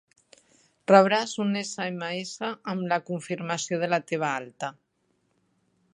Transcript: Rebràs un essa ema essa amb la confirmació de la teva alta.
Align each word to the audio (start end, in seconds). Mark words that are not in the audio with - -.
Rebràs 0.91 1.35
un 1.43 1.59
essa 1.59 1.85
ema 1.91 2.09
essa 2.23 2.49
amb 2.75 2.87
la 2.95 2.99
confirmació 3.11 3.81
de 3.85 3.91
la 3.95 4.03
teva 4.13 4.35
alta. 4.43 4.75